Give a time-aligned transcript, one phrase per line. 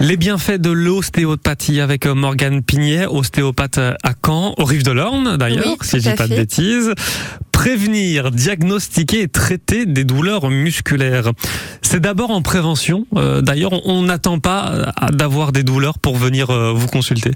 [0.00, 5.66] Les bienfaits de l'ostéopathie avec Morgane Pignet, ostéopathe à Caen, au Rive de l'Orne d'ailleurs,
[5.66, 6.92] Oui, si je dis pas de bêtises.
[7.54, 11.30] Prévenir, diagnostiquer et traiter des douleurs musculaires.
[11.82, 13.06] C'est d'abord en prévention.
[13.16, 17.30] Euh, d'ailleurs, on- n'attend pas euh, d'avoir des douleurs pour venir euh, vous consulter.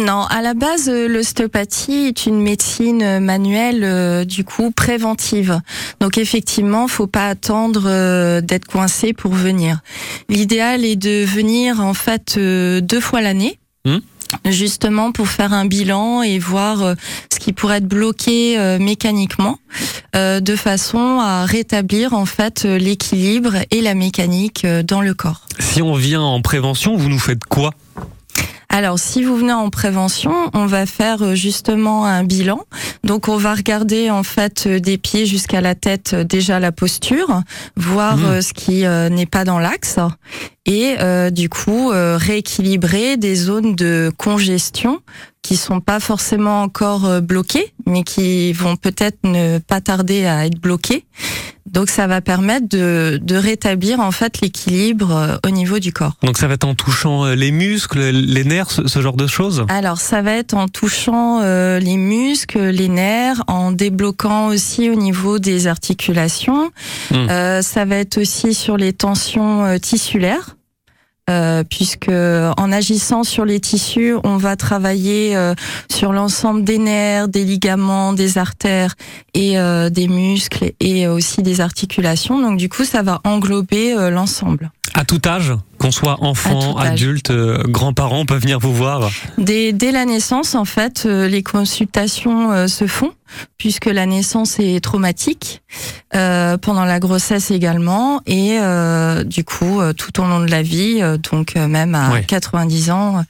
[0.00, 5.60] Non, à la base, l'ostéopathie est une médecine manuelle, euh, du coup, préventive.
[6.00, 9.80] Donc effectivement, faut pas attendre d'être coincé pour venir.
[10.30, 13.58] L'idéal est de venir en fait deux fois l'année.
[13.84, 13.98] Hmm.
[14.44, 16.94] Justement pour faire un bilan et voir euh,
[17.32, 19.58] ce qui pourrait être bloqué euh, mécaniquement,
[20.16, 25.46] euh, de façon à rétablir en fait l'équilibre et la mécanique dans le corps.
[25.58, 27.70] Si on vient en prévention, vous nous faites quoi?
[28.68, 32.60] Alors, si vous venez en prévention, on va faire justement un bilan.
[33.04, 37.42] Donc, on va regarder en fait des pieds jusqu'à la tête déjà la posture,
[37.76, 38.42] voir Mmh.
[38.42, 38.82] ce qui
[39.14, 40.00] n'est pas dans l'axe,
[40.66, 45.00] et euh, du coup euh, rééquilibrer des zones de congestion
[45.42, 50.46] qui sont pas forcément encore euh, bloquées, mais qui vont peut-être ne pas tarder à
[50.46, 51.04] être bloquées.
[51.66, 56.12] Donc, ça va permettre de, de rétablir en fait l'équilibre euh, au niveau du corps.
[56.22, 59.26] Donc ça va être en touchant euh, les muscles, les nerfs, ce, ce genre de
[59.26, 59.64] choses?
[59.68, 64.94] Alors ça va être en touchant euh, les muscles, les nerfs, en débloquant aussi au
[64.94, 66.70] niveau des articulations.
[67.10, 67.14] Mm.
[67.14, 70.53] Euh, ça va être aussi sur les tensions euh, tissulaires.
[71.30, 75.54] Euh, puisque en agissant sur les tissus, on va travailler euh,
[75.90, 78.94] sur l'ensemble des nerfs, des ligaments, des artères
[79.32, 82.40] et euh, des muscles et aussi des articulations.
[82.40, 84.70] Donc du coup, ça va englober l'ensemble.
[84.92, 89.10] À tout âge, qu'on soit enfant, adulte, euh, grands-parents, peut venir vous voir.
[89.36, 93.12] Dès, dès la naissance, en fait, euh, les consultations euh, se font
[93.58, 95.60] puisque la naissance est traumatique,
[96.14, 100.62] euh, pendant la grossesse également, et euh, du coup euh, tout au long de la
[100.62, 102.22] vie, euh, donc même à Ouais.
[102.24, 103.24] 90 ans,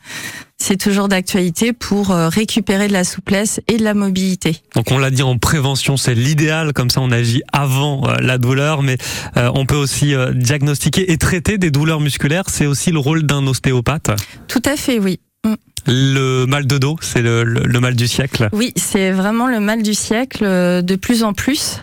[0.59, 4.57] c'est toujours d'actualité pour euh, récupérer de la souplesse et de la mobilité.
[4.75, 8.39] Donc on l'a dit en prévention, c'est l'idéal, comme ça on agit avant euh, la
[8.39, 8.97] douleur, mais
[9.37, 13.47] euh, on peut aussi diagnostiquer et traiter des douleurs musculaires, c'est aussi le rôle d'un
[13.47, 14.11] ostéopathe.
[14.49, 15.21] Tout à fait, oui.
[15.45, 15.55] Mm.
[15.87, 18.49] Le mal de dos, c'est le, le- le mal du siècle.
[18.53, 20.45] Oui, c'est vraiment le mal du siècle
[20.83, 21.81] de plus en plus.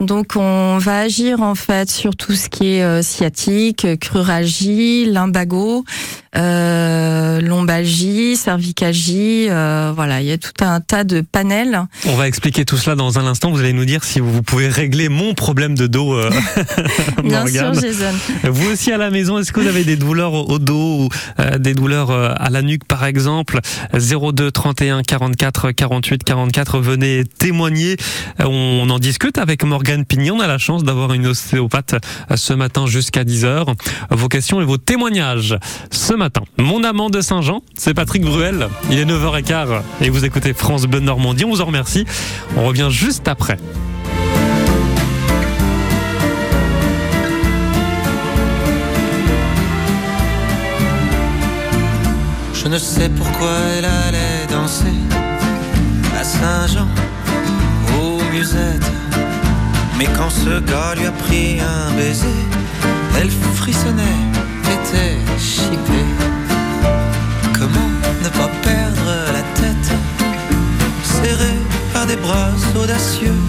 [0.00, 5.84] Donc on va agir en fait sur tout ce qui est euh, sciatique, cruralgie, lumbago,
[6.36, 11.80] euh, lombalgie, cervicalgie, euh, voilà, il y a tout un tas de panels.
[12.06, 14.68] On va expliquer tout cela dans un instant, vous allez nous dire si vous pouvez
[14.68, 16.30] régler mon problème de dos, euh,
[17.24, 17.74] Bien sûr.
[17.74, 18.14] Jason.
[18.44, 21.08] Vous aussi à la maison, est-ce que vous avez des douleurs au dos ou
[21.58, 23.58] des douleurs à la nuque par exemple?
[23.92, 27.96] 02 31 44 48 44, venez témoigner.
[28.38, 30.36] On en discute avec Morgane Pignon.
[30.36, 31.94] On a la chance d'avoir une ostéopathe
[32.30, 33.74] euh, ce matin jusqu'à 10h.
[34.10, 35.56] Vos questions et vos témoignages
[35.90, 36.42] ce matin.
[36.58, 38.68] Mon amant de Saint-Jean, c'est Patrick Bruel.
[38.90, 41.44] Il est 9h15 et vous écoutez France Bleu Normandie.
[41.44, 42.04] On vous en remercie.
[42.56, 43.58] On revient juste après.
[52.62, 53.48] Je ne sais pourquoi
[53.78, 54.84] elle allait danser
[56.18, 56.86] à Saint-Jean,
[57.98, 59.09] aux musettes.
[60.00, 62.40] Mais quand ce gars lui a pris un baiser,
[63.18, 64.20] elle frissonnait,
[64.76, 66.08] était chippée.
[67.58, 67.92] Comment
[68.24, 69.92] ne pas perdre la tête,
[71.02, 71.60] serrée
[71.92, 72.48] par des bras
[72.82, 73.40] audacieux,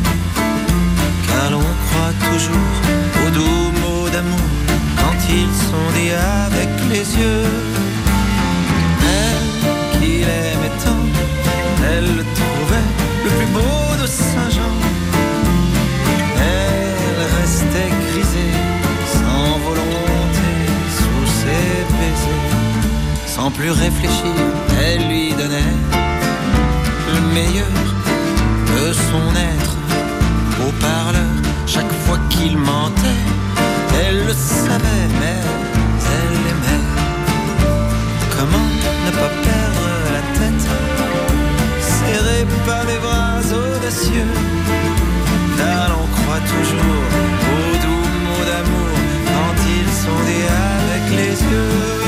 [1.26, 2.74] car l'on croit toujours
[3.26, 4.52] aux doux mots d'amour
[4.98, 6.12] quand ils sont dits
[6.48, 7.48] avec les yeux.
[9.20, 11.06] Elle qu'il aimait tant,
[11.94, 12.90] elle le trouvait
[13.24, 15.01] le plus beau de Saint-Jean.
[23.58, 24.36] Plus réfléchir,
[24.84, 25.76] elle lui donnait
[27.14, 27.68] le meilleur
[28.76, 29.76] de son être.
[30.68, 31.34] Au parleur,
[31.68, 33.22] chaque fois qu'il mentait,
[34.04, 35.40] elle le savait, mais
[36.16, 36.86] elle l'aimait.
[38.36, 38.70] Comment
[39.06, 40.68] ne pas perdre la tête?
[41.80, 44.52] Serré par des bras audacieux
[45.90, 47.04] l'on croit toujours
[47.54, 48.94] aux doux mots d'amour
[49.26, 52.01] Quand ils sont dits avec les yeux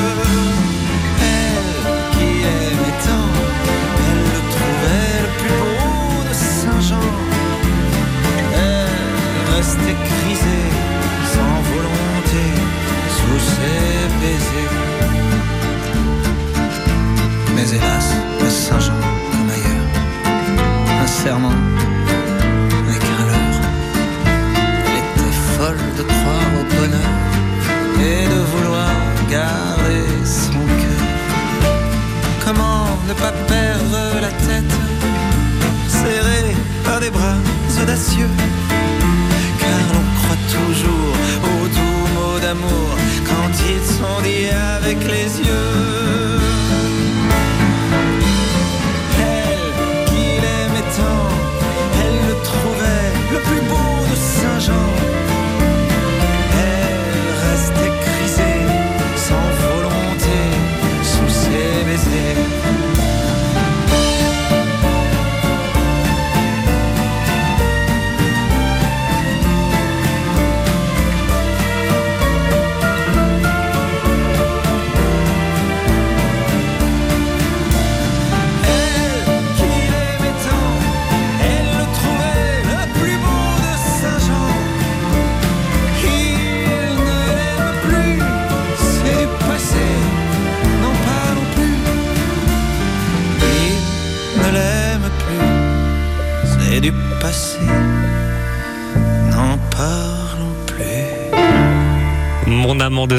[9.64, 10.60] restait crisé,
[11.34, 12.44] sans volonté,
[13.18, 14.76] sous ses baisers.
[17.56, 18.08] Mais hélas,
[18.46, 19.02] à Saint-Jean,
[19.32, 19.90] comme ailleurs,
[21.04, 21.58] un serment
[22.88, 23.62] n'est qu'un leurre.
[24.86, 27.14] Elle était folle de croire au bonheur
[28.10, 28.94] et de vouloir
[29.30, 31.04] garder son cœur.
[32.46, 34.76] Comment ne pas perdre la tête,
[35.88, 37.38] serrée par des bras
[37.82, 38.30] audacieux?
[40.52, 41.16] toujours
[41.50, 42.90] aux doux mots d'amour
[43.26, 45.73] quand ils sont dits avec les yeux.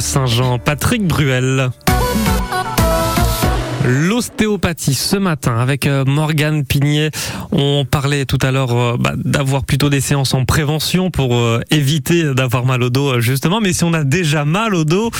[0.04, 1.70] Saint-Jean, Patrick Bruel.
[3.86, 7.10] L'ostéopathie ce matin avec euh, Morgane Pignet.
[7.52, 11.60] On parlait tout à l'heure euh, bah, d'avoir plutôt des séances en prévention pour euh,
[11.70, 13.60] éviter d'avoir mal au dos justement.
[13.60, 15.10] Mais si on a déjà mal au dos,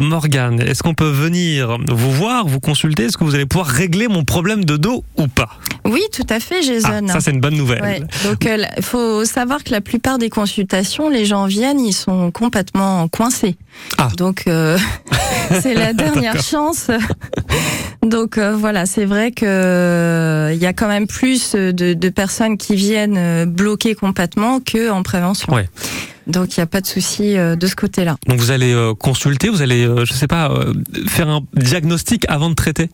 [0.00, 3.04] Morgane, est-ce qu'on peut venir vous voir, vous consulter?
[3.04, 5.50] Est-ce que vous allez pouvoir régler mon problème de dos ou pas?
[5.86, 7.08] Oui, tout à fait, Ah, Jason.
[7.08, 7.82] Ça c'est une bonne nouvelle.
[7.82, 8.00] Ouais.
[8.24, 13.08] Donc, il faut savoir que la plupart des consultations, les gens viennent, ils sont complètement
[13.08, 13.56] coincés.
[13.98, 14.08] Ah.
[14.16, 14.78] Donc, euh,
[15.60, 16.90] c'est la dernière chance.
[18.02, 22.08] Donc euh, voilà, c'est vrai que euh, il y a quand même plus de, de
[22.08, 25.52] personnes qui viennent euh, bloquer complètement que en prévention.
[25.52, 25.68] Ouais.
[26.26, 28.16] Donc il n'y a pas de souci euh, de ce côté-là.
[28.28, 30.72] Donc vous allez euh, consulter, vous allez, euh, je sais pas, euh,
[31.08, 32.90] faire un diagnostic avant de traiter?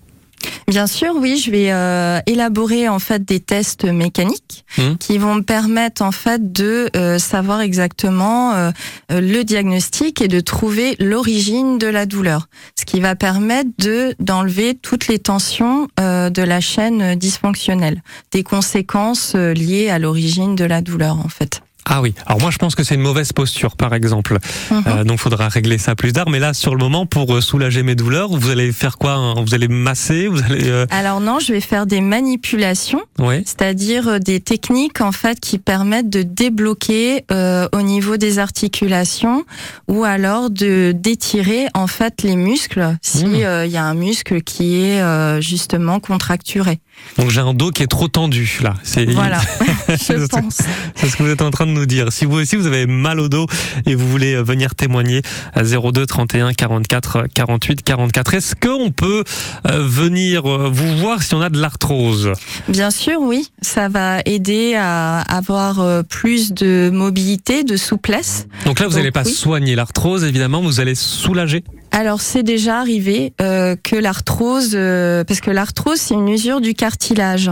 [0.68, 4.96] Bien sûr, oui, je vais euh, élaborer en fait des tests mécaniques Mhm.
[4.96, 8.70] qui vont me permettre en fait de euh, savoir exactement euh,
[9.10, 12.48] le diagnostic et de trouver l'origine de la douleur,
[12.78, 18.42] ce qui va permettre de d'enlever toutes les tensions euh, de la chaîne dysfonctionnelle, des
[18.42, 21.60] conséquences liées à l'origine de la douleur en fait.
[21.84, 22.14] Ah oui.
[22.26, 24.38] Alors moi je pense que c'est une mauvaise posture par exemple.
[24.70, 24.84] Mhm.
[24.86, 26.28] Euh, donc faudra régler ça plus tard.
[26.30, 29.34] Mais là sur le moment pour euh, soulager mes douleurs, vous allez faire quoi hein?
[29.44, 33.42] Vous allez masser Vous allez euh, Alors non, je vais faire des manipulations ouais.
[33.44, 39.44] c'est-à-dire euh, des techniques en fait qui permettent de débloquer euh, au niveau des articulations
[39.88, 43.34] ou alors de d'étirer en fait les muscles si Mmh.
[43.44, 46.80] euh, il y a un muscle qui est euh, justement contracturé.
[47.18, 48.74] Donc j'ai un dos qui est trop tendu là.
[48.82, 49.40] C'est Voilà,
[49.98, 50.58] C'est je ce- pense.
[50.94, 52.10] C'est ce que vous êtes en train de nous dire.
[52.12, 53.46] Si vous aussi vous avez mal au dos
[53.86, 55.20] et vous voulez euh, venir témoigner
[55.54, 59.24] à 02 31 44 48 44, est-ce qu'on peut
[59.68, 62.32] euh, venir euh, vous voir si on a de l'arthrose?
[62.68, 68.46] Bien sûr, oui, ça va aider à avoir plus de mobilité, de souplesse.
[68.64, 69.32] Donc là vous n'allez pas oui.
[69.32, 71.62] soigner l'arthrose évidemment, vous allez soulager.
[71.94, 76.74] Alors c'est déjà arrivé euh, que l'arthrose, euh, parce que l'arthrose c'est une usure du
[76.74, 77.50] cartilage,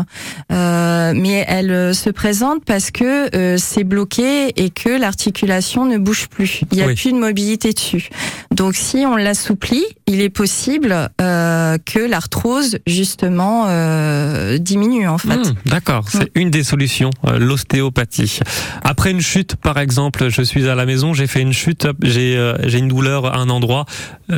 [0.53, 5.97] Euh, mais elle euh, se présente parce que euh, c'est bloqué et que l'articulation ne
[5.99, 6.63] bouge plus.
[6.73, 6.95] Il n'y a Oui.
[6.95, 8.09] plus de mobilité dessus.
[8.51, 15.37] Donc si on l'assouplit, il est possible euh, que l'arthrose justement euh, diminue en fait.
[15.37, 18.41] Hmm, D'accord, c'est une des solutions, l'ostéopathie.
[18.83, 22.37] Après une chute, par exemple, je suis à la maison, j'ai fait une chute, j'ai
[22.37, 23.85] euh, j'ai une douleur à un endroit,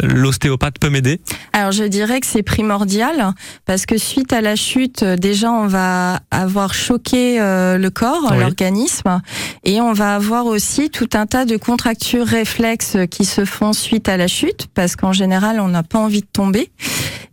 [0.03, 1.21] l'ostéopathe peut m'aider?
[1.53, 3.33] Alors je dirais que c'est primordial
[3.67, 8.29] parce que suite à la chute, euh, déjà on va avoir choqué euh, le corps,
[8.31, 8.39] Oui.
[8.39, 9.21] l'organisme,
[9.65, 14.09] et on va avoir aussi tout un tas de contractures réflexes qui se font suite
[14.09, 16.71] à la chute parce qu'en général on n'a pas envie de tomber.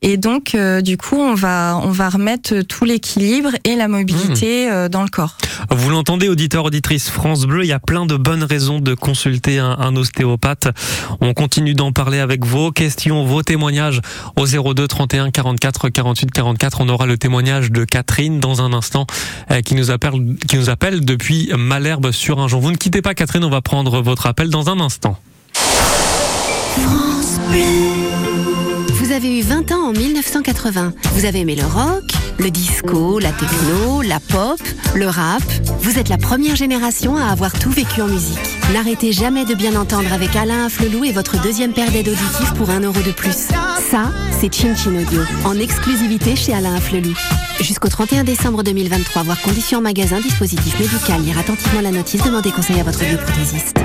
[0.02, 4.72] Et donc euh, du coup on va on va remettre tout l'équilibre et la mobilité
[4.72, 5.38] euh, dans le corps.
[5.72, 9.60] Vous l'entendez, auditeur, auditrice France Bleu, il y a plein de bonnes raisons de consulter
[9.60, 10.70] un, un ostéopathe.
[11.20, 14.02] On continue d'en parler avec vos questions, vos témoignages
[14.36, 16.82] au 02 31 44 48 44.
[16.82, 19.06] On aura le témoignage de Catherine dans un instant
[19.52, 20.14] euh, qui nous appelle,
[20.48, 22.60] qui nous appelle depuis Malherbe sur un jour.
[22.60, 25.20] Vous ne quittez pas Catherine, on va prendre votre appel dans un instant.
[29.20, 30.94] Avez eu 20 ans en 1980.
[31.12, 32.06] Vous avez aimé le rock,
[32.40, 34.62] le disco, la techno, la pop,
[34.96, 35.44] le rap.
[35.82, 38.40] Vous êtes la première génération à avoir tout vécu en musique.
[38.72, 42.70] N'arrêtez jamais de bien entendre avec Alain Afflelou et votre deuxième paire d'aides auditives pour
[42.70, 43.50] un euro de plus.
[43.92, 44.10] Ça,
[44.40, 47.14] c'est Chin Chin Audio, en exclusivité chez Alain Afflelou.
[47.60, 52.80] Jusqu'au 31 décembre 2023, voir conditions magasin, dispositif médical, lire attentivement la notice, demandez conseil
[52.80, 53.76] à votre bioprothésiste.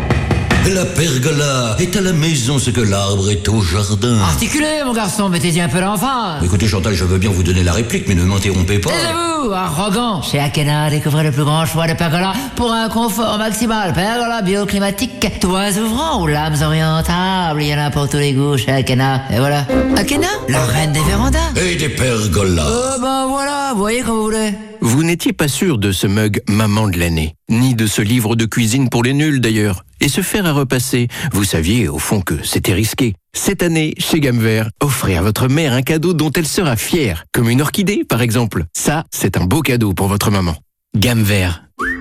[0.72, 4.18] La pergola est à la maison ce que l'arbre est au jardin.
[4.22, 6.40] Articulez, mon garçon, mettez-y un peu l'enfant.
[6.42, 8.90] Écoutez Chantal, je veux bien vous donner la réplique, mais ne m'interrompez pas.
[8.90, 10.22] Taisez-vous, arrogant.
[10.22, 13.92] Chez Akena, découvrez le plus grand choix de pergola pour un confort maximal.
[13.92, 17.62] Pergola bioclimatique, toits ouvrants ou lames orientables.
[17.62, 19.24] Il y en a pour tous les goûts chez Akena.
[19.30, 19.66] Et voilà.
[19.96, 21.52] Akena, la reine des vérandas.
[21.56, 22.66] Et des pergolas.
[22.66, 24.54] Euh, ben voilà, vous voyez comme vous voulez.
[24.84, 28.44] Vous n'étiez pas sûr de ce mug Maman de l'année, ni de ce livre de
[28.44, 29.86] cuisine pour les nuls d'ailleurs.
[30.02, 33.14] Et se faire à repasser, vous saviez au fond que c'était risqué.
[33.34, 34.46] Cette année, chez Gamme
[34.82, 38.66] offrez à votre mère un cadeau dont elle sera fière, comme une orchidée par exemple.
[38.76, 40.54] Ça, c'est un beau cadeau pour votre maman.
[40.94, 41.24] Gamme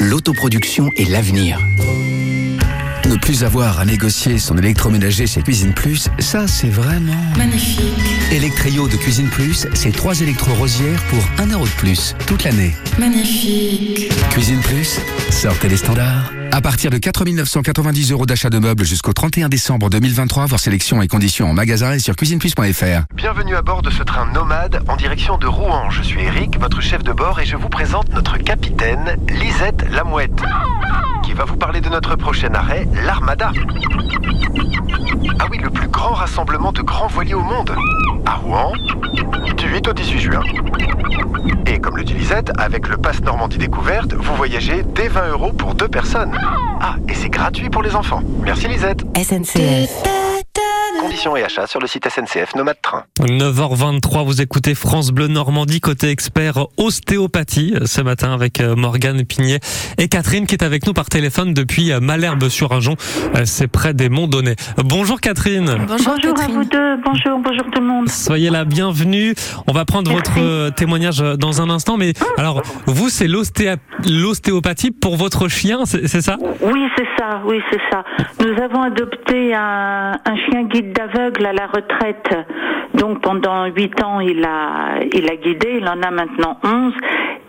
[0.01, 1.59] l'autoproduction et l'avenir.
[3.13, 7.13] Ne plus avoir à négocier son électroménager chez Cuisine Plus, ça c'est vraiment...
[7.37, 7.83] Magnifique.
[8.31, 12.75] Electrio de Cuisine Plus, c'est trois électro-rosières pour 1 euro de plus, toute l'année.
[12.97, 14.11] Magnifique.
[14.31, 16.31] Cuisine Plus, sortez les standards.
[16.51, 20.99] À partir de 4 990 euros d'achat de meubles jusqu'au 31 décembre 2023, voir sélection
[21.03, 23.13] et conditions en magasin et sur cuisineplus.fr.
[23.13, 25.91] Bienvenue à bord de ce train nomade en direction de Rouen.
[25.91, 30.41] Je suis Eric, votre chef de bord, et je vous présente notre capitaine, Lisette Lamouette,
[31.23, 33.51] qui va vous parler de notre prochain arrêt, l'Armada.
[35.39, 37.73] Ah oui, le plus grand rassemblement de grands voiliers au monde.
[38.25, 38.73] À Rouen,
[39.57, 40.41] du 8 au 18 juin.
[41.65, 45.53] Et comme le dit Lisette, avec le Pass Normandie Découverte, vous voyagez dès 20 euros
[45.53, 46.37] pour deux personnes.
[46.81, 48.21] Ah, et c'est gratuit pour les enfants.
[48.43, 49.03] Merci Lisette.
[49.15, 50.22] SNCF.
[50.99, 53.03] Conditions et achats sur le site SNCF Nomade Train.
[53.21, 59.59] 9h23, vous écoutez France Bleu Normandie, côté expert ostéopathie, ce matin avec euh, Morgane Pignet
[59.97, 62.95] et Catherine qui est avec nous par téléphone depuis euh, Malherbe sur Ajon,
[63.35, 64.55] Euh, c'est près des Monts d'Aunay.
[64.77, 65.65] Bonjour Catherine.
[65.87, 66.55] Bonjour, Bonjour à Catherine.
[66.55, 68.09] vous deux, bonjour, bonjour tout le monde.
[68.09, 69.33] Soyez la bienvenue.
[69.67, 70.29] On va prendre Merci.
[70.31, 75.79] votre euh, témoignage euh, dans un instant, mais alors vous c'est l'ostéopathie pour votre chien,
[75.85, 76.37] c'est c'est ça?
[76.61, 78.03] Oui, c'est ça, oui, c'est ça.
[78.39, 82.35] Nous avons adopté un, un chien guide d'aveugle à la retraite.
[82.93, 86.93] Donc pendant huit ans, il a, il a guidé, il en a maintenant 11.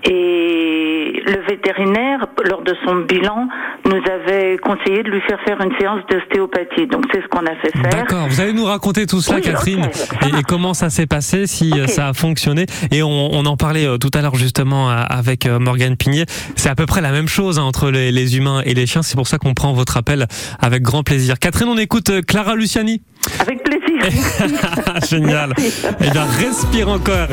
[0.04, 3.48] Et le vétérinaire, lors de son bilan,
[3.86, 6.86] nous avait conseillé de lui faire faire une séance d'ostéopathie.
[6.86, 7.90] Donc c'est ce qu'on a fait faire.
[7.90, 9.88] D'accord, vous allez nous raconter tout cela, Oui, Catherine,
[10.26, 12.66] et, comment ça s'est passé, si euh, ça a fonctionné.
[12.90, 16.26] Et on, on en parlait euh, tout à l'heure justement euh, avec Morgane Pignet.
[16.56, 19.02] C'est à peu près la même chose hein, entre les, les humains et les chiens.
[19.02, 20.26] C'est pour ça qu'on prend votre appel
[20.60, 21.38] avec grand plaisir.
[21.38, 23.02] Catherine, on écoute Clara Luciani.
[23.40, 23.83] Avec plaisir.
[25.08, 25.52] Génial.
[26.00, 27.28] Eh bien, respire encore.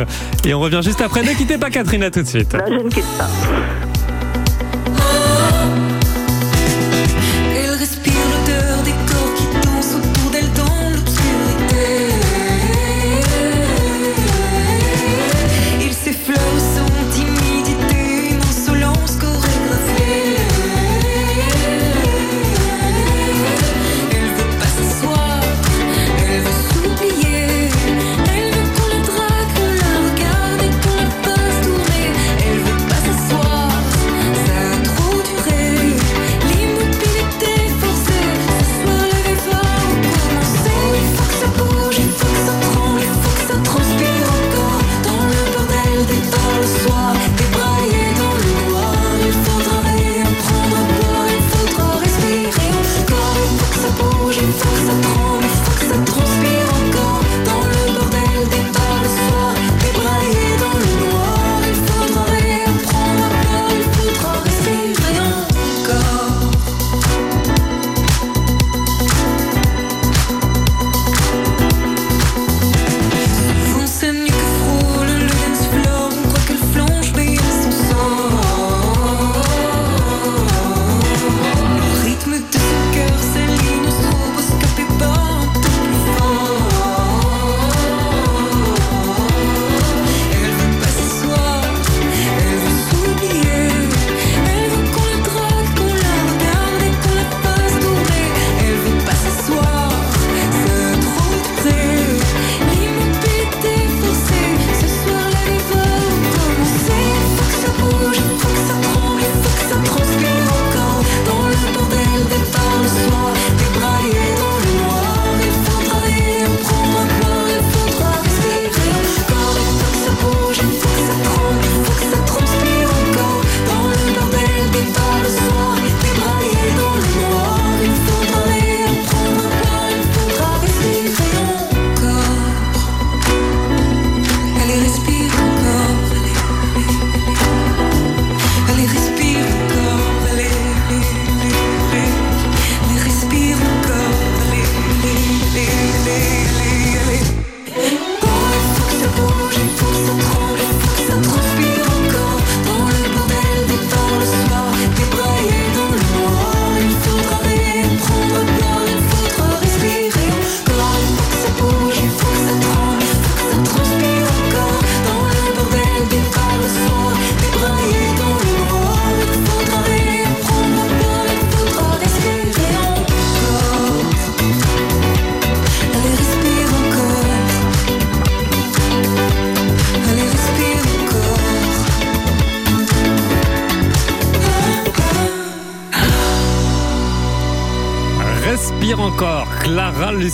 [0.46, 1.24] Et on revient juste après.
[1.24, 2.54] Ne quittez pas, Catherine, à tout de suite.
[2.54, 3.30] Là, je ne quitte pas.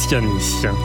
[0.08, 0.78] Clara Luciani.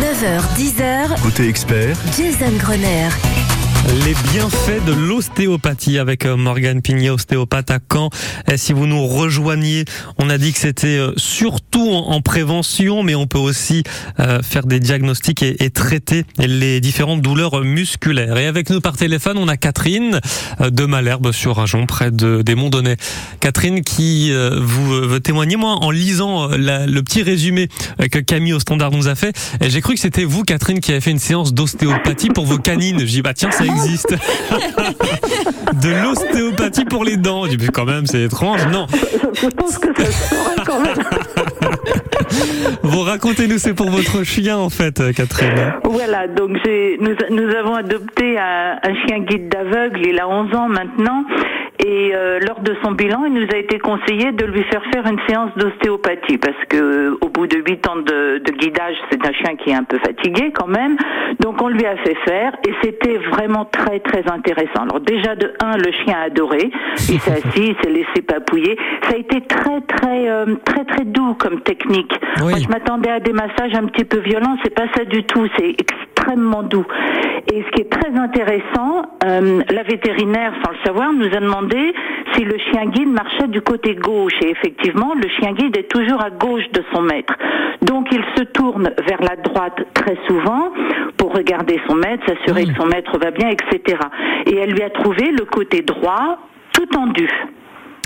[0.00, 3.43] 9h, 10h, Côté expert, Jason Grenier.
[3.86, 8.08] Les bienfaits de l'ostéopathie avec euh, Morgane Pigné, ostéopathe à Caen.
[8.50, 9.84] Et si vous nous rejoignez,
[10.18, 13.82] on a dit que c'était euh, surtout en en prévention, mais on peut aussi
[14.20, 18.36] euh, faire des diagnostics et, traiter les différentes douleurs musculaires.
[18.36, 20.20] Et avec nous par téléphone, on a Catherine
[20.60, 22.96] de Malherbe sur Ajon, près de, des Monts-Donnais.
[23.40, 25.56] Catherine qui vous veut témoigner.
[25.56, 27.68] Moi, en lisant le petit résumé
[28.12, 31.00] que Camille au Standard nous a fait, j'ai cru que c'était vous, Catherine, qui avez
[31.00, 33.00] fait une séance d'ostéopathie pour vos canines.
[33.00, 34.14] J'ai dit, bah tiens, ça existe.
[35.82, 37.46] de l'ostéopathie pour les dents.
[37.46, 38.66] Dit, mais quand même, c'est étrange.
[38.68, 38.86] Non.
[39.34, 40.04] Je pense que ça
[40.64, 40.94] quand même.
[42.82, 45.74] Vous racontez-nous, c'est pour votre chien, en fait, euh, Catherine.
[45.84, 46.50] Voilà, donc
[47.00, 51.24] nous, nous avons adopté un, un chien guide d'aveugle, il a 11 ans maintenant,
[51.80, 55.06] et euh, lors de son bilan, il nous a été conseillé de lui faire faire
[55.06, 59.26] une séance d'ostéopathie, parce que euh, au bout de 8 ans de, de guidage, c'est
[59.26, 60.96] un chien qui est un peu fatigué quand même,
[61.40, 64.82] donc on lui a fait faire, et c'était vraiment très très intéressant.
[64.82, 66.70] Alors déjà de 1, le chien a adoré,
[67.08, 68.76] il s'est assis, il s'est laissé papouiller,
[69.08, 72.12] ça a été très très euh, très très doux comme technique.
[72.38, 72.50] Oui.
[72.50, 75.48] Moi, je m'attendais à des massages un petit peu violents, c'est pas ça du tout,
[75.58, 75.74] c'est
[76.24, 76.86] extrêmement doux.
[77.52, 81.94] Et ce qui est très intéressant, euh, la vétérinaire, sans le savoir, nous a demandé
[82.34, 84.32] si le chien guide marchait du côté gauche.
[84.42, 87.34] Et effectivement, le chien guide est toujours à gauche de son maître.
[87.82, 90.72] Donc il se tourne vers la droite très souvent
[91.16, 93.98] pour regarder son maître, s'assurer que son maître va bien, etc.
[94.46, 96.38] Et elle lui a trouvé le côté droit
[96.72, 97.28] tout tendu.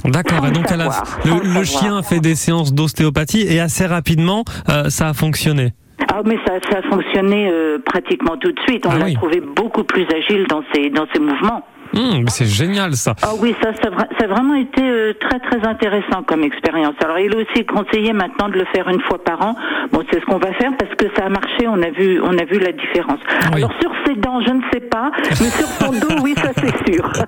[0.04, 0.44] D'accord.
[0.44, 4.44] Et le donc, savoir, le, le chien a fait des séances d'ostéopathie et assez rapidement,
[4.68, 5.72] euh, ça a fonctionné.
[6.06, 8.86] Ah mais ça, ça a fonctionné euh, pratiquement tout de suite.
[8.86, 9.14] On Ah l'a oui.
[9.14, 11.66] trouvé beaucoup plus agile dans ses dans ses mouvements.
[11.94, 13.14] Hum, mais c'est génial, ça.
[13.22, 16.42] Ah oui, ça, ça, a vra- ça a vraiment été euh, très très intéressant comme
[16.42, 16.94] expérience.
[17.02, 19.54] Alors il est aussi conseillé maintenant de le faire une fois par an.
[19.92, 21.66] Bon, c'est ce qu'on va faire parce que ça a marché.
[21.66, 23.20] On a vu on a vu la différence.
[23.52, 23.58] Oui.
[23.62, 26.92] Alors sur ses dents, je ne sais pas, mais sur son dos, oui, ça c'est
[26.92, 27.10] sûr.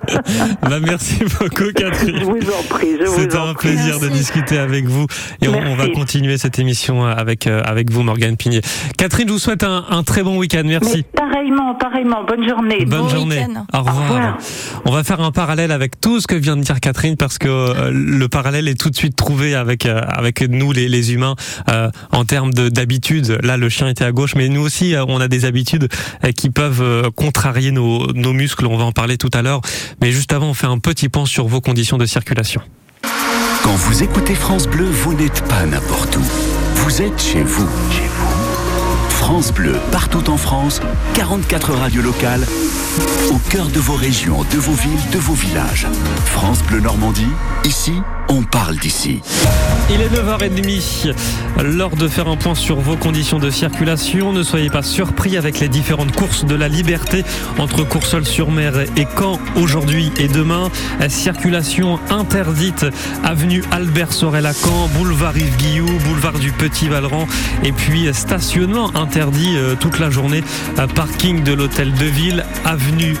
[0.61, 2.19] Bah, merci beaucoup, je Catherine.
[2.23, 3.69] vous en prie, je vous C'était en un prie.
[3.69, 5.05] plaisir de discuter avec vous
[5.41, 8.61] et on, on va continuer cette émission avec euh, avec vous Morgane Pigné.
[8.97, 10.61] Catherine, je vous souhaite un, un très bon week-end.
[10.63, 11.03] Mais Merci.
[11.15, 12.23] pareillement, pareillement.
[12.23, 12.85] Bonne journée.
[12.85, 13.45] Bonne Bon journée.
[13.73, 13.95] Au revoir.
[14.09, 14.37] revoir.
[14.85, 17.47] On va faire un parallèle avec tout ce que vient de dire Catherine parce que
[17.47, 20.01] euh, le parallèle est tout de suite trouvé avec euh,
[20.49, 21.35] nous les, humains
[21.69, 23.37] euh, en termes de- d'habitude.
[23.43, 25.87] Là, le chien était à gauche, mais nous aussi, on a des habitudes
[26.35, 28.65] qui peuvent contrarier nos, nos muscles.
[28.65, 29.61] On va en parler tout à l'heure.
[30.01, 32.61] Mais juste avant, on fait un petit point sur vos conditions de circulation.
[33.63, 36.23] quand vous écoutez France Bleu, vous n'êtes pas n'importe où.
[36.75, 37.67] Vous êtes chez vous.
[37.91, 38.31] Chez vous.
[39.09, 40.81] France Bleu, partout en France,
[41.13, 42.45] 44 radios locales,
[43.31, 45.87] au cœur de vos régions, de vos villes, de vos villages.
[46.25, 47.27] France Bleu Normandie,
[47.65, 47.93] ici,
[48.29, 49.21] on parle d'ici.
[49.89, 51.13] Il est 9h30.
[51.63, 54.31] L'heure de faire un point sur vos conditions de circulation.
[54.31, 57.25] Ne soyez pas surpris avec les différentes courses de la liberté
[57.57, 60.71] entre Courseul-sur-Mer et Caen aujourd'hui et demain.
[61.09, 62.85] Circulation interdite
[63.23, 67.27] avenue Albert Sorel à Caen, boulevard Yves Guilloux, boulevard du Petit Valran
[67.63, 70.43] et puis stationnement interdit euh, toute la journée.
[70.79, 72.45] Euh, Parking de l'hôtel de ville,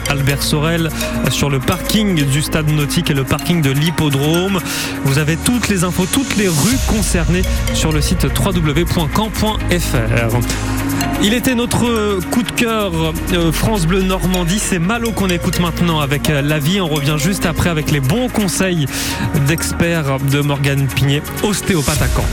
[0.09, 0.89] Albert Sorel
[1.29, 4.59] sur le parking du stade nautique et le parking de l'hippodrome.
[5.03, 7.43] Vous avez toutes les infos, toutes les rues concernées
[7.73, 9.71] sur le site www.camp.fr.
[11.23, 12.91] Il était notre coup de cœur
[13.33, 14.57] euh, France Bleu Normandie.
[14.57, 16.81] C'est Malo qu'on écoute maintenant avec euh, la vie.
[16.81, 18.87] On revient juste après avec les bons conseils
[19.47, 22.25] d'experts de Morgane Pigné, ostéopathe à Caen.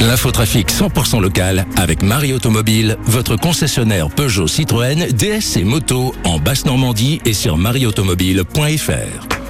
[0.00, 7.20] L'infotrafic 100% local avec Marie Automobile, votre concessionnaire Peugeot Citroën, DS et moto en Basse-Normandie
[7.24, 9.43] et sur marieautomobile.fr.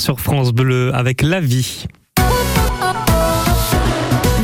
[0.00, 1.86] Sur France Bleu avec La Vie.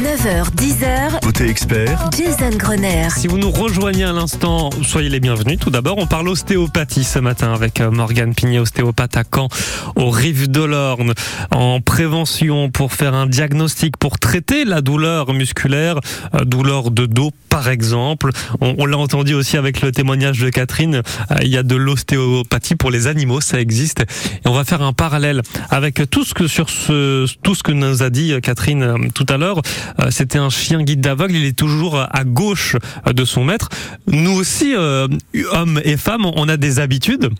[0.02, 0.99] 9h, 10h,
[1.40, 3.08] Côté expert, Jason Grenier.
[3.16, 5.58] Si vous nous rejoignez à l'instant, soyez les bienvenus.
[5.58, 9.48] Tout d'abord, on parle ostéopathie ce matin avec euh, Morgane Pigné, ostéopathe à Caen,
[9.96, 11.14] aux rives de l'Orne,
[11.50, 15.98] en prévention pour faire un diagnostic, pour traiter la douleur musculaire,
[16.34, 18.30] euh, douleur de dos par exemple.
[18.60, 20.96] On, on l'a entendu aussi avec le témoignage de Catherine,
[21.30, 24.00] euh, il y a de l'ostéopathie pour les animaux, ça existe.
[24.00, 27.72] Et on va faire un parallèle avec tout ce que sur ce, tout ce que
[27.72, 29.62] nous a dit Catherine tout à l'heure.
[30.10, 33.68] C'était un chien guide d'aveugle, il est toujours à gauche de son maître.
[34.06, 35.08] Nous aussi, euh,
[35.52, 37.30] hommes et femmes, on a des habitudes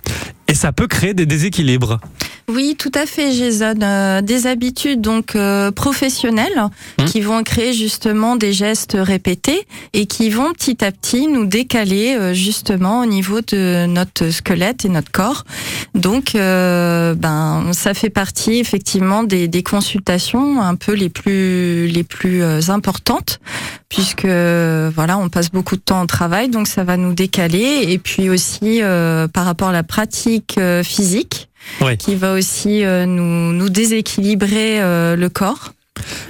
[0.50, 2.00] et ça peut créer des déséquilibres.
[2.52, 3.74] Oui, tout à fait, Jason.
[3.80, 6.48] Euh, des habitudes donc euh, professionnelles
[6.98, 7.04] Mmh.
[7.04, 12.16] qui vont créer justement des gestes répétés et qui vont petit à petit nous décaler
[12.16, 15.44] euh, justement au niveau de notre squelette et notre corps.
[15.94, 22.42] Donc, ben, ça fait partie effectivement des, des consultations un peu les plus les plus
[22.70, 23.40] importantes
[23.88, 27.98] puisque voilà, on passe beaucoup de temps au travail, donc ça va nous décaler et
[27.98, 28.80] puis aussi
[29.32, 31.48] par rapport à la pratique euh, physique
[31.82, 31.96] Ouais.
[31.96, 35.72] qui va aussi euh, nous, nous déséquilibrer euh, le corps.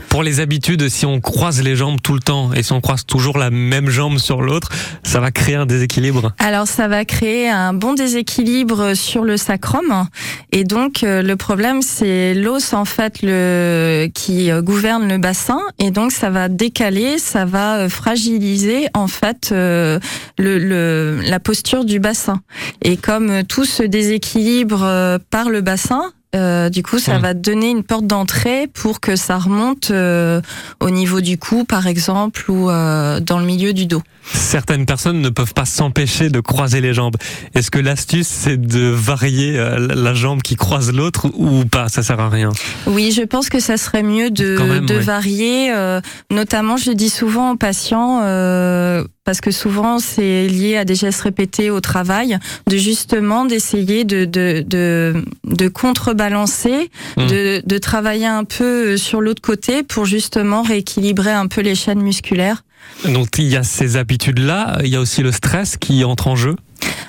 [0.09, 3.07] Pour les habitudes, si on croise les jambes tout le temps et si on croise
[3.07, 4.69] toujours la même jambe sur l'autre,
[5.05, 6.33] ça va créer un déséquilibre.
[6.39, 10.07] Alors ça va créer un bon déséquilibre sur le sacrum.
[10.53, 15.61] Et donc euh, le problème c'est l'os en fait le qui euh, gouverne le bassin.
[15.79, 20.01] Et donc ça va décaler, ça va euh, fragiliser en fait le,
[20.39, 22.41] le- la posture du bassin.
[22.83, 26.03] Et comme tout se déséquilibre par le bassin
[26.37, 27.23] euh, du coup, ça Mm.
[27.23, 30.41] va donner une porte d'entrée pour que ça remonte euh,
[30.81, 34.03] au niveau du cou, par exemple, ou euh, dans le milieu du dos.
[34.33, 37.17] Certaines personnes ne peuvent pas s'empêcher de croiser les jambes.
[37.55, 41.89] Est-ce que l'astuce, c'est de varier euh, la jambe qui croise l'autre ou pas?
[41.89, 42.51] Ça sert à rien.
[42.87, 45.73] Oui, je pense que ça serait mieux de, même, de varier.
[45.73, 50.95] euh, notamment, je dis souvent aux patients, euh, parce que souvent c'est lié à des
[50.95, 57.27] gestes répétés au travail, de justement d'essayer de, de, de, de contrebalancer, Mm.
[57.27, 62.01] de, de travailler un peu sur l'autre côté pour justement rééquilibrer un peu les chaînes
[62.03, 62.63] musculaires.
[63.05, 66.37] Donc il y a ces habitudes-là, il y a aussi le stress qui entre en
[66.37, 66.57] jeu.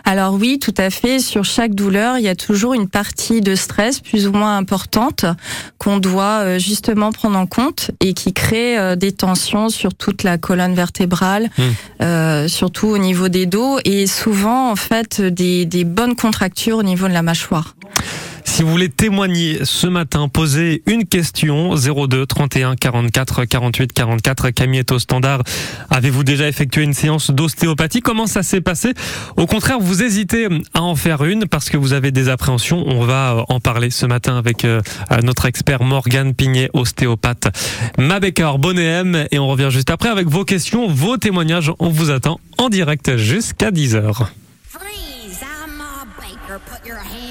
[0.03, 1.19] Alors oui, tout à fait.
[1.19, 5.25] Sur chaque douleur, il y a toujours une partie de stress plus ou moins importante
[5.77, 10.23] qu'on doit euh, justement prendre en compte et qui crée euh, des tensions sur toute
[10.23, 11.61] la colonne vertébrale, Mm.
[12.03, 16.83] euh, surtout au niveau des dos et souvent en fait des, des bonnes contractures au
[16.83, 17.75] niveau de la mâchoire.
[18.45, 24.49] Si vous voulez témoigner ce matin, posez une question 02 31 44 48 44.
[24.51, 25.41] Camille est standard.
[25.89, 28.01] Avez-vous déjà effectué une séance d'ostéopathie?
[28.01, 28.93] Comment ça s'est passé?
[29.37, 32.83] Au contraire, vous hésitez à en faire une parce que vous avez des appréhensions.
[32.87, 34.81] On va euh, en parler ce matin avec euh,
[35.23, 37.47] notre expert Morgane Pignet, ostéopathe.
[37.97, 41.71] Mabekar Bonéem et on revient juste après avec vos questions, vos témoignages.
[41.79, 44.27] On vous attend en direct jusqu'à 10h.
[44.67, 45.41] Freeze!
[45.41, 45.81] I'm
[46.17, 46.59] Baker.
[46.65, 47.30] Put.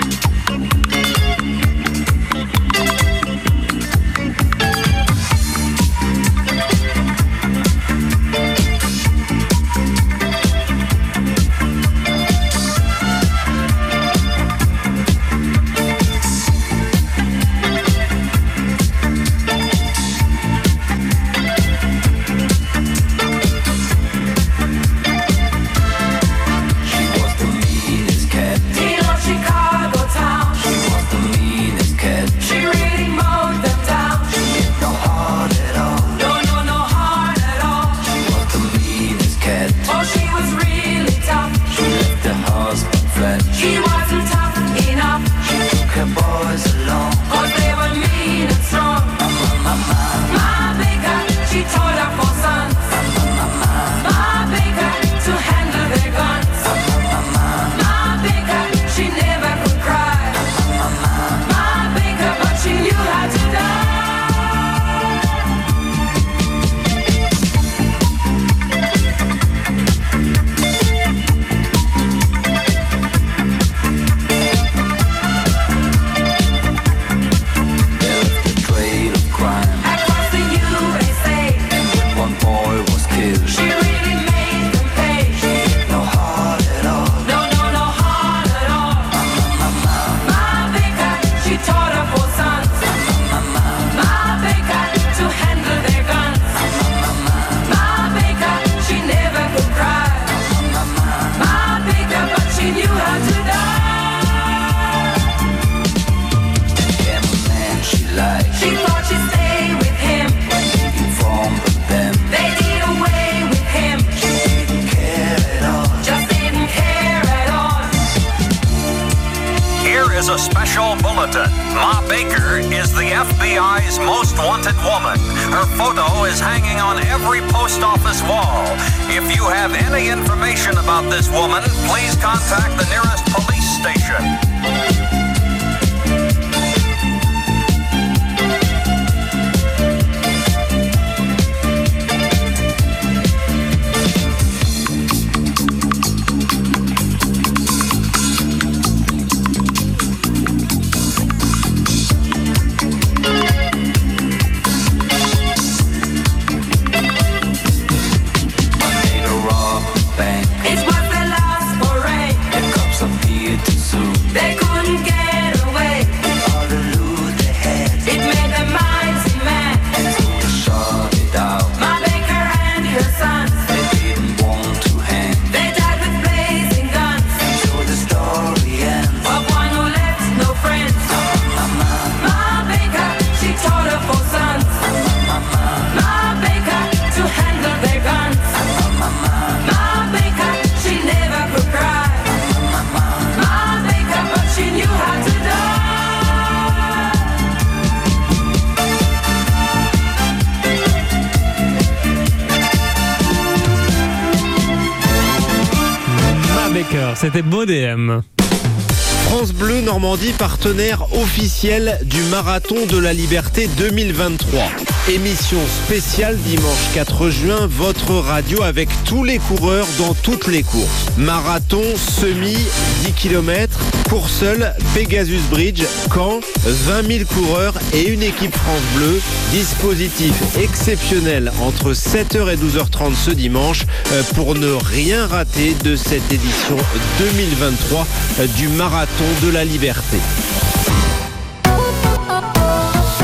[209.25, 214.63] France Bleu Normandie, partenaire officiel du Marathon de la Liberté 2023.
[215.09, 221.05] Émission spéciale dimanche 4 juin, votre radio avec tous les coureurs dans toutes les courses.
[221.17, 222.57] Marathon, semi,
[223.05, 223.79] 10 km,
[224.11, 229.21] course seule, Pegasus Bridge, Caen, 20 000 coureurs et une équipe France Bleu.
[229.51, 236.29] Dispositif exceptionnel entre 7h et 12h30 ce dimanche euh, pour ne rien rater de cette
[236.29, 236.75] édition
[237.19, 238.05] 2023
[238.41, 240.17] euh, du Marathon de la Liberté.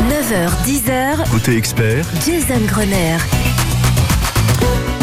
[0.09, 3.17] 9h, 10h, Côté expert, Jason Grenier.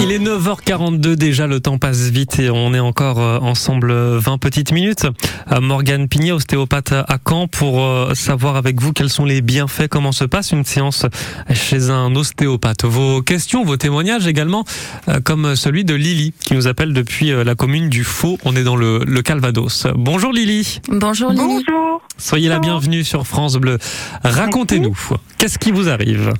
[0.00, 4.18] Il est 9h42 déjà, le temps passe vite et on est encore euh, ensemble euh,
[4.18, 5.07] 20 petites minutes.
[5.50, 9.88] Euh, Morgane Pignet, ostéopathe à Caen, pour euh, savoir avec vous quels sont les bienfaits,
[9.88, 11.07] comment se passe une séance
[11.54, 12.85] chez un ostéopathe.
[12.85, 14.64] Vos questions, vos témoignages également,
[15.09, 18.38] euh, comme celui de Lily qui nous appelle depuis euh, la commune du Faux.
[18.44, 19.87] On est dans le, le Calvados.
[19.94, 20.80] Bonjour Lily.
[20.88, 21.42] Bonjour Lily.
[21.66, 22.02] Bonjour.
[22.18, 23.78] Soyez la bienvenue sur France Bleu.
[24.22, 24.96] Racontez-nous,
[25.38, 26.35] qu'est-ce qui vous arrive?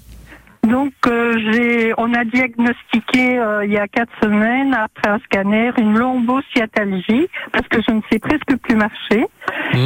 [0.65, 5.71] Donc, euh, j'ai, on a diagnostiqué euh, il y a quatre semaines, après un scanner,
[5.79, 9.27] une lombosciatalgie, parce que je ne sais presque plus marcher.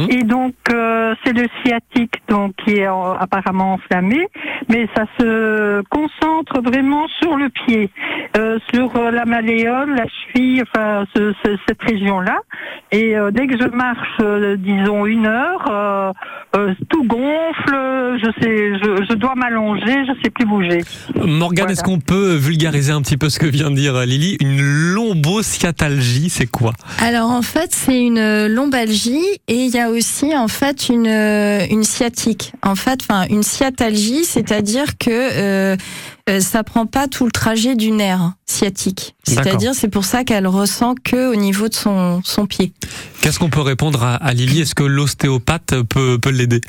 [0.09, 4.27] Et donc, euh, c'est le sciatique donc qui est euh, apparemment enflammé,
[4.69, 7.89] mais ça se concentre vraiment sur le pied,
[8.37, 12.37] euh, sur euh, la malléole, la cheville, enfin ce- ce- cette région-là.
[12.91, 16.11] Et euh, dès que je marche, euh, disons une heure, euh,
[16.55, 18.17] euh, tout gonfle.
[18.21, 20.68] Je sais, je, je dois m'allonger, je sais plus bouger.
[21.15, 24.37] Morgane, est-ce qu'on peut vulgariser un petit peu ce que vient de dire Lily?
[24.39, 24.61] Une
[25.09, 26.73] lombosciatalgie, c'est quoi?
[26.99, 31.83] Alors en fait, c'est une lombalgie et il y a aussi en fait une une
[31.83, 32.53] sciatique.
[32.63, 35.77] En fait, enfin une sciatalgie, c'est-à-dire que euh,
[36.29, 39.15] euh, ça prend pas tout le trajet du nerf sciatique.
[39.23, 42.71] C'est-à-dire c'est pour ça qu'elle ressent que au niveau de son son pied.
[43.21, 44.61] Qu'est-ce qu'on peut répondre à, à Lily?
[44.61, 46.61] Est-ce que l'ostéopathe peut, peut l'aider?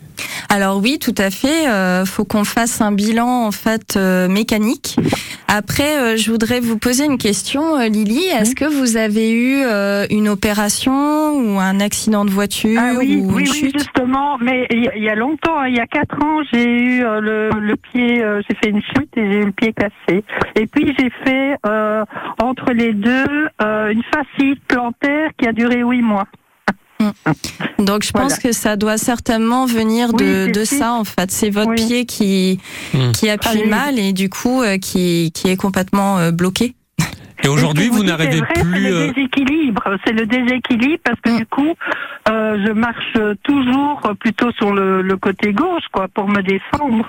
[0.49, 1.69] Alors oui, tout à fait.
[1.69, 4.97] Euh, faut qu'on fasse un bilan en fait euh, mécanique.
[5.49, 8.30] Après, euh, je voudrais vous poser une question, euh, Lily.
[8.39, 13.17] Est-ce que vous avez eu euh, une opération ou un accident de voiture Ah oui,
[13.23, 13.79] ou oui, une oui, chute?
[13.79, 14.39] justement.
[14.39, 16.65] Mais il y a- il y a longtemps, hein, il y a quatre ans, j'ai
[16.65, 19.73] eu euh, le, le pied, euh, j'ai fait une chute et j'ai eu le pied
[19.73, 20.25] cassé.
[20.57, 22.05] Et puis j'ai fait euh,
[22.43, 23.27] entre les deux
[23.63, 26.27] euh, une fascite plantaire qui a duré huit mois.
[27.79, 28.37] Donc je pense Voilà.
[28.37, 31.31] que ça doit certainement venir Oui, de, de ça en fait.
[31.31, 31.77] C'est votre Oui.
[31.87, 32.59] pied qui
[32.93, 33.13] Hmm.
[33.13, 33.69] qui appuie Ah oui.
[33.71, 36.75] mal et du coup euh, qui qui est complètement euh, bloqué.
[37.45, 38.83] Et aujourd'hui, vous dites n'arrivez plus.
[38.83, 39.97] C'est euh, le déséquilibre.
[40.05, 41.75] C'est le déséquilibre parce que du coup,
[42.29, 47.09] euh, je marche toujours plutôt sur le, le côté gauche, quoi, pour me défendre.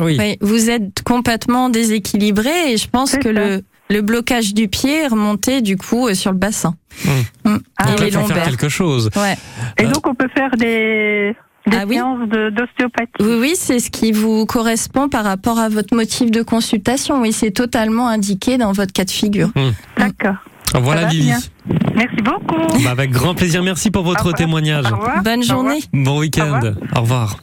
[0.00, 0.16] Oui.
[0.18, 5.06] Oui, vous êtes complètement déséquilibré et je pense que le le blocage du pied est
[5.06, 6.74] remonté du coup euh, sur le bassin.
[7.04, 7.10] Mm.
[7.44, 9.10] on et peut les faire quelque chose.
[9.16, 9.36] Ouais.
[9.78, 11.34] Et donc, on peut faire des,
[11.66, 13.12] des Ah oui d'ostéopathie.
[13.20, 17.20] Oui, oui, c'est ce qui vous correspond par rapport à votre motif de consultation.
[17.20, 19.50] Oui, c'est totalement indiqué dans votre cas de figure.
[19.96, 20.36] D'accord.
[20.80, 21.24] Voilà Lily.
[21.24, 21.38] bien.
[21.94, 22.82] Merci beaucoup.
[22.82, 23.62] Bah, avec grand plaisir.
[23.62, 24.86] Merci pour votre témoignage.
[24.90, 25.22] Au revoir.
[25.22, 25.80] Bonne journée.
[25.92, 26.60] Bon week-end.
[26.96, 27.36] Au revoir.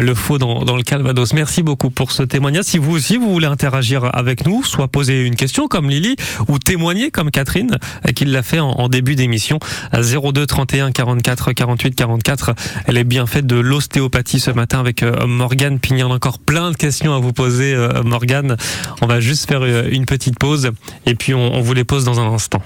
[0.00, 1.32] Le faux dans, le Calvados.
[1.32, 2.64] Merci beaucoup pour ce témoignage.
[2.64, 6.16] Si vous aussi vous voulez interagir avec nous, soit poser une question comme Lily
[6.48, 9.58] ou témoigner comme Catherine euh, qui l'a fait en, début d'émission
[9.92, 12.54] à 02 31 44 48 44.
[12.86, 16.76] Elle est bien faite de l'ostéopathie ce matin avec euh, Morgane a encore plein de
[16.76, 18.56] questions à vous poser, euh, Morgane.
[19.02, 20.70] On va juste faire une petite pause
[21.06, 22.62] et puis on, on vous les pose dans un instant.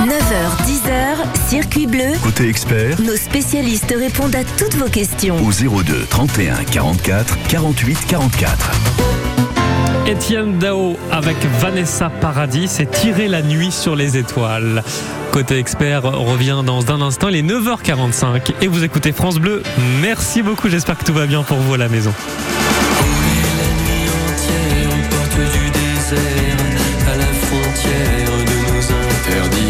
[0.00, 2.12] 9h, 10h, circuit bleu.
[2.22, 5.36] Côté expert, Nos spécialistes répondent à toutes vos questions.
[5.44, 8.70] au 02 31 44 48 44.
[10.06, 14.82] Étienne Dao avec Vanessa Paradis, c'est tirer la nuit sur les étoiles.
[15.32, 19.62] Côté expert revient dans un instant, il est 9h45 et vous écoutez France Bleu.
[20.00, 22.10] Merci beaucoup, j'espère que tout va bien pour vous à la maison.
[22.10, 22.14] aux
[25.10, 26.56] portes du désert,
[27.12, 29.69] à la frontière de nos interdits.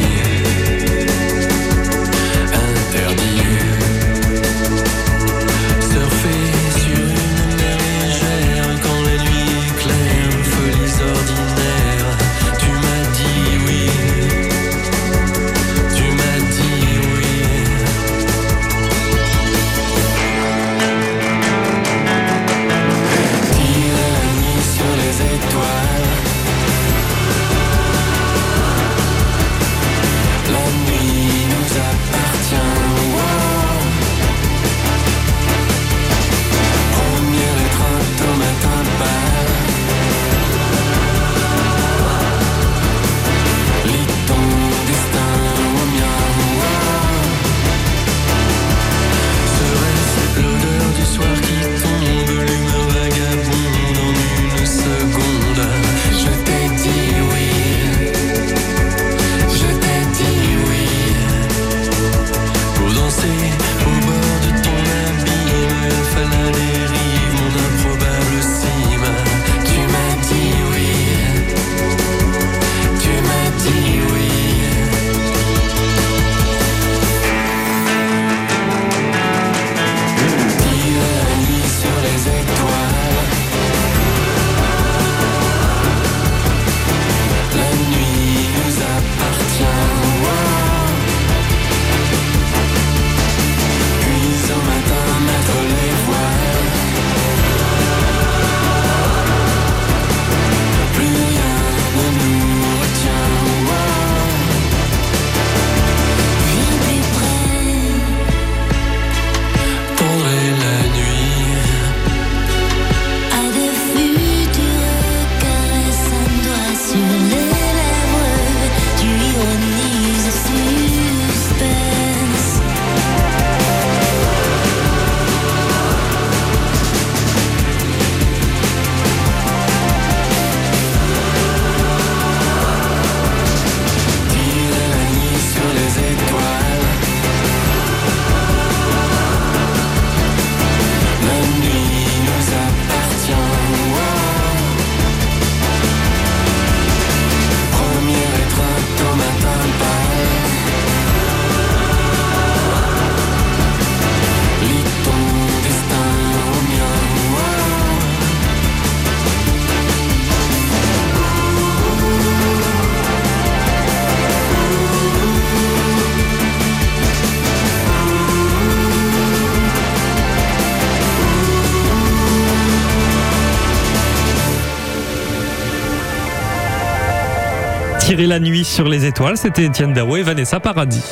[178.27, 181.03] La nuit sur les étoiles, c'était Étienne Dao et Vanessa Paradis.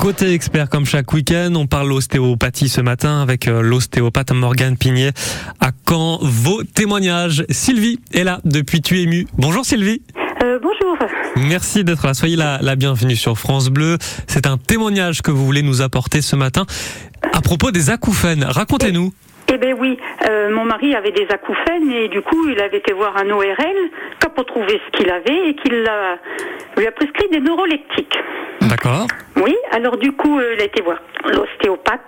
[0.00, 5.10] Côté expert, comme chaque week-end, on parle ostéopathie ce matin avec euh, l'ostéopathe Morgane Pignet.
[5.58, 9.26] À quand vos témoignages Sylvie est là depuis Tu es ému.
[9.36, 10.00] Bonjour Sylvie.
[10.44, 10.96] Euh, bonjour.
[11.36, 12.14] Merci d'être là.
[12.14, 13.98] Soyez la, la bienvenue sur France Bleu.
[14.28, 16.66] C'est un témoignage que vous voulez nous apporter ce matin
[17.32, 18.44] à propos des acouphènes.
[18.44, 19.12] Racontez-nous.
[19.52, 22.92] Eh ben oui, euh, mon mari avait des acouphènes et du coup il avait été
[22.92, 23.90] voir un ORL
[24.34, 25.72] pas trouvé ce qu'il avait et qu'il
[26.76, 28.18] lui a prescrit des neuroleptiques.
[28.62, 29.06] D'accord.
[29.36, 32.00] Oui, alors du coup euh, il a été voir l'ostéopathe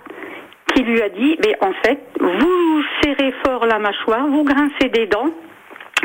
[0.73, 5.07] qui lui a dit, mais en fait vous serrez fort la mâchoire, vous grincez des
[5.07, 5.31] dents.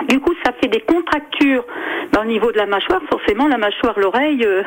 [0.08, 1.64] Du coup, ça fait des contractures
[2.12, 3.00] dans le niveau de la mâchoire.
[3.10, 4.62] Forcément, la mâchoire, l'oreille, euh,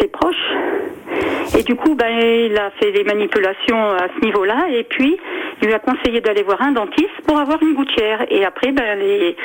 [0.00, 0.36] c'est proche.
[1.58, 4.66] Et du coup, ben, il a fait des manipulations à ce niveau-là.
[4.70, 5.16] Et puis,
[5.60, 8.24] il lui a conseillé d'aller voir un dentiste pour avoir une gouttière.
[8.30, 9.36] Et après, ben, les,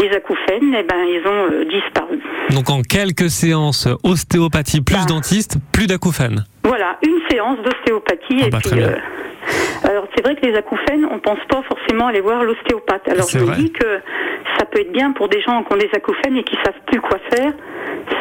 [0.00, 2.20] les acouphènes, eh ben, ils ont euh, disparu.
[2.50, 6.44] Donc en quelques séances ostéopathie plus dentiste, plus d'acouphènes.
[6.64, 8.40] Voilà, une séance d'ostéopathie.
[8.42, 8.96] Ah et bah, puis, euh,
[9.84, 13.08] Alors c'est vrai que les acouphènes, on pense pas forcément aller voir l'ostéopathe.
[13.08, 13.98] Alors je me dis que
[14.58, 17.00] ça peut être bien pour des gens qui ont des acouphènes et qui savent plus
[17.00, 17.52] quoi faire.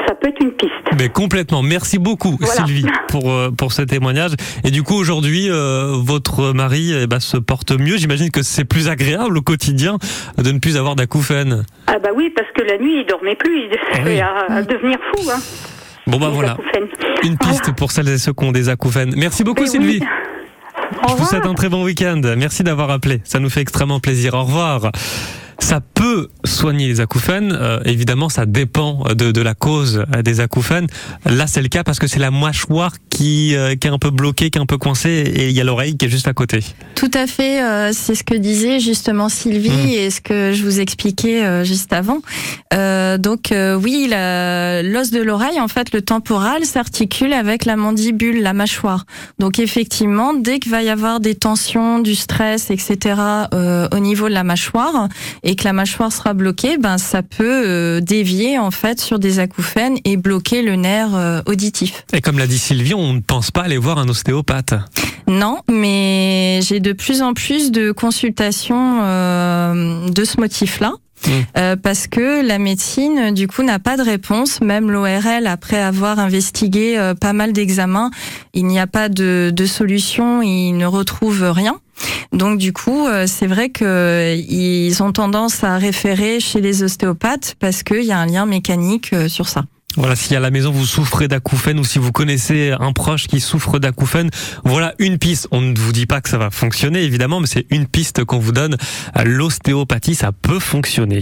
[0.07, 0.71] Ça peut être une piste.
[0.97, 1.61] Mais complètement.
[1.61, 2.65] Merci beaucoup, Voilà.
[2.65, 4.31] Sylvie, pour, euh, pour ce témoignage.
[4.63, 7.97] Et du coup, aujourd'hui, euh, votre mari eh ben, se porte mieux.
[7.97, 9.97] J'imagine que c'est plus agréable au quotidien
[10.37, 11.63] de ne plus avoir d'acouphènes.
[11.87, 14.19] Ah bah oui, parce que la nuit, il dormait plus, il oui.
[14.19, 15.29] à, à devenir fou.
[15.29, 15.39] Hein,
[16.11, 16.51] Bon, bah voilà.
[16.51, 16.87] acouphènes.
[17.23, 19.13] Une piste pour celles et ceux qui ont des acouphènes.
[19.15, 19.99] Merci beaucoup, Mais Sylvie.
[20.01, 20.07] oui.
[21.09, 22.21] Je vous souhaite un très bon week-end.
[22.37, 23.21] Merci d'avoir appelé.
[23.23, 24.33] Ça nous fait extrêmement plaisir.
[24.33, 24.91] Au revoir.
[25.61, 27.51] Ça peut soigner les acouphènes.
[27.53, 30.87] Euh, évidemment, ça dépend de, de la cause euh, des acouphènes.
[31.25, 34.09] Là, c'est le cas parce que c'est la mâchoire qui, euh, qui est un peu
[34.09, 36.33] bloquée, qui est un peu coincée, et il y a l'oreille qui est juste à
[36.33, 36.59] côté.
[36.95, 39.89] Tout à fait, euh, c'est ce que disait justement Sylvie Mm.
[39.89, 42.19] et ce que je vous expliquais euh, juste avant.
[42.73, 48.41] Euh, donc euh, oui, l'os de l'oreille, en fait, le temporal s'articule avec la mandibule,
[48.41, 49.05] la mâchoire.
[49.39, 53.15] Donc effectivement, dès qu'il va y avoir des tensions, du stress, etc.
[53.53, 55.07] euh, au niveau de la mâchoire
[55.43, 59.39] et que la mâchoire sera bloquée, ben ça peut euh, dévier en fait sur des
[59.39, 62.05] acouphènes et bloquer le nerf euh, auditif.
[62.13, 64.73] Et comme l'a dit Sylvie, on ne pense pas aller voir un ostéopathe.
[65.27, 70.93] Non, mais j'ai de plus en plus de consultations euh, de ce motif-là.
[71.57, 74.61] Euh, parce que la médecine, du coup, n'a pas de réponse.
[74.61, 78.11] Même l'ORL, après avoir investigué euh, pas mal d'examens,
[78.53, 81.79] il n'y a pas de, de solution, il ne retrouve rien.
[82.31, 87.55] Donc du coup, euh, c'est vrai que ils ont tendance à référer chez les ostéopathes
[87.59, 89.65] parce qu'il y a un lien mécanique sur ça.
[89.97, 93.41] Voilà, si à la maison vous souffrez d'acouphènes ou si vous connaissez un proche qui
[93.41, 94.29] souffre d'acouphènes,
[94.63, 95.49] voilà une piste.
[95.51, 98.39] On ne vous dit pas que ça va fonctionner évidemment, mais c'est une piste qu'on
[98.39, 98.77] vous donne.
[99.21, 101.19] L'ostéopathie, ça peut fonctionner.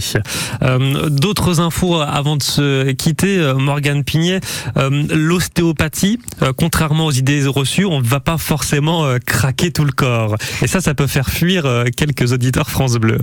[0.62, 4.40] Euh, D'autres infos avant de se quitter, euh, Morgane Pignet.
[4.78, 6.20] euh, L'ostéopathie,
[6.58, 10.36] contrairement aux idées reçues, on ne va pas forcément craquer tout le corps.
[10.62, 11.66] Et ça, ça peut faire fuir
[11.96, 13.18] quelques auditeurs France Bleu.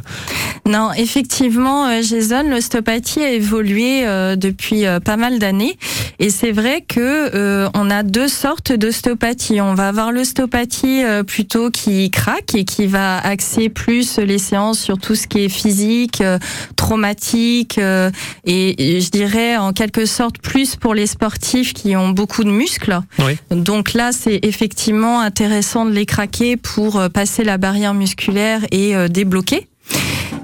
[0.66, 4.03] Non, effectivement, Jason, l'ostéopathie a évolué
[4.36, 5.76] depuis pas mal d'années,
[6.18, 9.61] et c'est vrai que euh, on a deux sortes d'ostéopathie.
[9.61, 14.78] On va avoir l'ostéopathie euh, plutôt qui craque et qui va axer plus les séances
[14.78, 16.39] sur tout ce qui est physique, euh,
[16.76, 18.11] traumatique, euh,
[18.45, 22.51] et, et je dirais en quelque sorte plus pour les sportifs qui ont beaucoup de
[22.51, 23.01] muscles.
[23.18, 23.37] Oui.
[23.51, 28.97] Donc là, c'est effectivement intéressant de les craquer pour euh, passer la barrière musculaire et
[28.97, 29.68] euh, débloquer.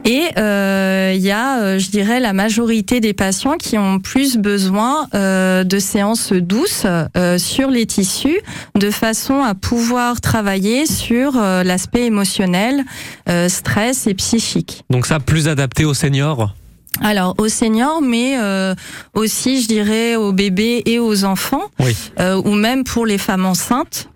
[0.05, 4.37] Et euh, il y a, euh, je dirais, la majorité des patients qui ont plus
[4.37, 6.85] besoin euh, de séances douces
[7.17, 8.41] euh, sur les tissus,
[8.75, 12.85] de façon à pouvoir travailler sur euh, l'aspect émotionnel,
[13.29, 14.83] euh, stress et psychique.
[14.91, 16.53] Donc ça, plus adapté aux seniors?
[17.01, 18.75] Alors aux seniors, mais euh,
[19.15, 21.97] aussi, je dirais, aux bébés et aux enfants, Oui.
[22.21, 24.09] euh, ou même pour les femmes enceintes.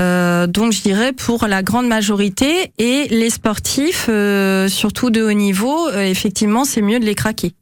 [0.00, 5.32] Euh, donc je dirais pour la grande majorité et les sportifs, euh, surtout de haut
[5.32, 7.52] niveau, euh, effectivement, c'est mieux de les craquer.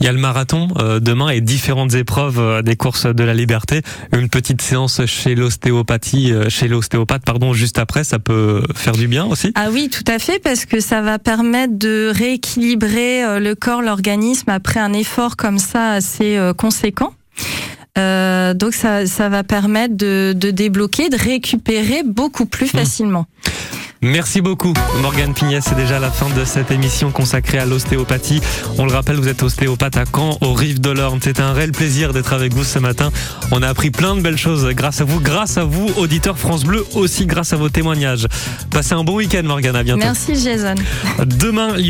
[0.00, 3.32] Il y a le marathon euh, demain et différentes épreuves euh, des courses de la
[3.32, 3.80] liberté.
[4.12, 9.08] Une petite séance chez l'ostéopathie, euh, chez l'ostéopathe, pardon, juste après, ça peut faire du
[9.08, 9.52] bien aussi.
[9.54, 13.82] Ah oui, tout à fait, parce que ça va permettre de rééquilibrer euh, le corps,
[13.82, 17.14] l'organisme après un effort comme ça assez euh, conséquent.
[17.96, 23.26] Euh, donc ça, ça va permettre de, de débloquer, de récupérer beaucoup plus facilement.
[24.04, 25.60] Merci beaucoup, Morgane Pignet.
[25.62, 28.42] C'est déjà la fin de cette émission consacrée à l'ostéopathie.
[28.76, 31.20] On le rappelle, vous êtes ostéopathe à Caen, au Rive de l'Orne.
[31.22, 33.10] C'était un réel plaisir d'être avec vous ce matin.
[33.50, 36.64] On a appris plein de belles choses grâce à vous, grâce à vous, auditeurs France
[36.64, 38.26] Bleu, aussi grâce à vos témoignages.
[38.70, 39.76] Passez un bon week-end, Morgane.
[39.76, 40.04] À bientôt.
[40.04, 40.74] Merci Jason.
[41.24, 41.82] Demain, il y